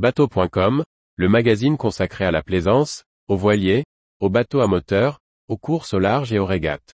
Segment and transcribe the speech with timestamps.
[0.00, 0.82] Bateau.com,
[1.16, 3.84] le magazine consacré à la plaisance, aux voiliers,
[4.18, 6.94] aux bateaux à moteur, aux courses au large et aux régates.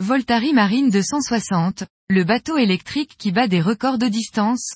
[0.00, 4.74] Voltari Marine 260, le bateau électrique qui bat des records de distance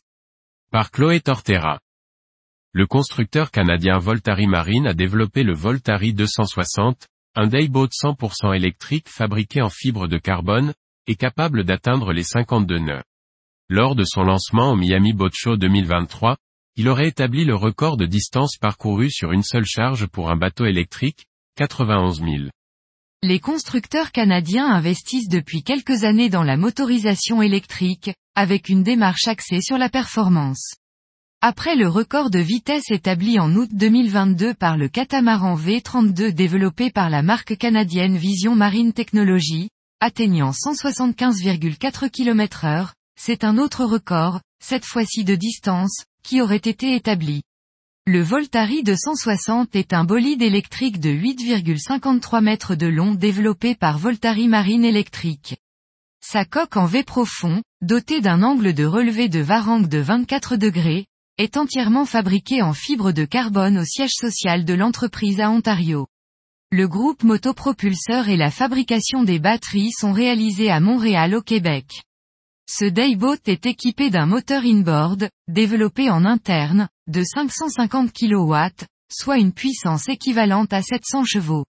[0.71, 1.81] Par Chloé Tortera.
[2.77, 7.07] Le constructeur canadien Voltari Marine a développé le Voltari 260,
[7.37, 10.75] un dayboat 100% électrique fabriqué en fibre de carbone,
[11.07, 13.05] et capable d'atteindre les 52 nœuds.
[13.69, 16.37] Lors de son lancement au Miami Boat Show 2023,
[16.75, 20.65] il aurait établi le record de distance parcourue sur une seule charge pour un bateau
[20.65, 22.33] électrique, 91 000.
[23.23, 29.61] Les constructeurs canadiens investissent depuis quelques années dans la motorisation électrique, avec une démarche axée
[29.61, 30.75] sur la performance.
[31.47, 37.11] Après le record de vitesse établi en août 2022 par le catamaran V32 développé par
[37.11, 39.69] la marque canadienne Vision Marine Technology,
[40.01, 46.95] atteignant 175,4 km heure, c'est un autre record, cette fois-ci de distance, qui aurait été
[46.95, 47.43] établi.
[48.07, 54.49] Le Voltari 260 est un bolide électrique de 8,53 mètres de long développé par Voltari
[54.49, 55.59] Marine Électrique.
[56.25, 61.05] Sa coque en V profond, dotée d'un angle de relevé de Varangue de 24 degrés,
[61.39, 66.07] est entièrement fabriquée en fibre de carbone au siège social de l'entreprise à Ontario.
[66.71, 72.03] Le groupe motopropulseur et la fabrication des batteries sont réalisés à Montréal au Québec.
[72.69, 78.55] Ce dayboat est équipé d'un moteur inboard, développé en interne, de 550 kW,
[79.13, 81.65] soit une puissance équivalente à 700 chevaux.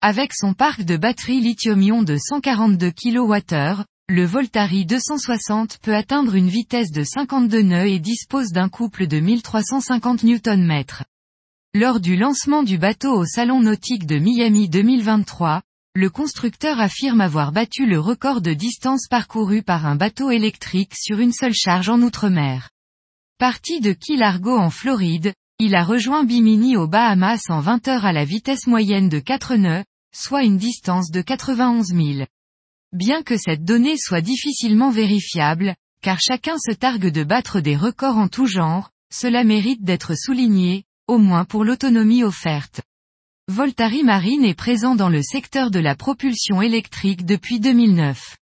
[0.00, 6.50] Avec son parc de batteries lithium-ion de 142 kWh, le Voltari 260 peut atteindre une
[6.50, 10.84] vitesse de 52 nœuds et dispose d'un couple de 1350 Nm.
[11.74, 15.62] Lors du lancement du bateau au Salon nautique de Miami 2023,
[15.94, 21.18] le constructeur affirme avoir battu le record de distance parcourue par un bateau électrique sur
[21.18, 22.68] une seule charge en Outre-mer.
[23.38, 28.04] Parti de Key Largo en Floride, il a rejoint Bimini aux Bahamas en 20 heures
[28.04, 29.84] à la vitesse moyenne de 4 nœuds,
[30.14, 32.26] soit une distance de 91 000.
[32.94, 38.18] Bien que cette donnée soit difficilement vérifiable, car chacun se targue de battre des records
[38.18, 42.82] en tout genre, cela mérite d'être souligné, au moins pour l'autonomie offerte.
[43.48, 48.36] Voltari Marine est présent dans le secteur de la propulsion électrique depuis 2009.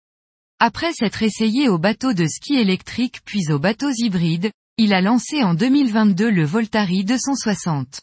[0.58, 5.44] Après s'être essayé aux bateaux de ski électriques puis aux bateaux hybrides, il a lancé
[5.44, 8.00] en 2022 le Voltari 260.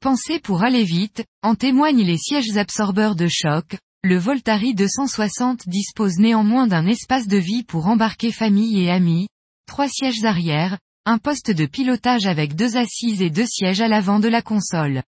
[0.00, 6.18] Pensé pour aller vite, en témoignent les sièges absorbeurs de choc, le Voltari 260 dispose
[6.18, 9.28] néanmoins d'un espace de vie pour embarquer famille et amis,
[9.68, 14.18] trois sièges arrière, un poste de pilotage avec deux assises et deux sièges à l'avant
[14.18, 15.04] de la console.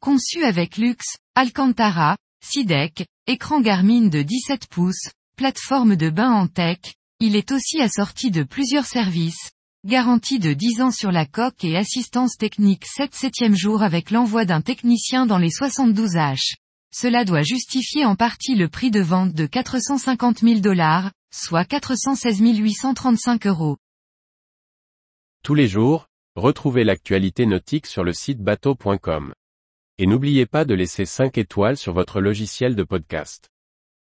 [0.00, 6.80] Conçu avec luxe, Alcantara, SIDEC, écran Garmin de 17 pouces, plateforme de bain en tech,
[7.20, 9.50] il est aussi assorti de plusieurs services,
[9.84, 14.46] garantie de 10 ans sur la coque et assistance technique 7 septième jour avec l'envoi
[14.46, 16.54] d'un technicien dans les 72 H.
[16.94, 22.40] Cela doit justifier en partie le prix de vente de 450 000 dollars, soit 416
[22.40, 23.78] 835 euros.
[25.42, 29.32] Tous les jours, retrouvez l'actualité nautique sur le site bateau.com.
[29.98, 33.51] Et n'oubliez pas de laisser 5 étoiles sur votre logiciel de podcast.